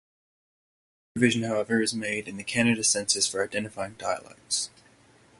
[1.15, 4.71] No provision however is made in the Canada Census for identifying dialects.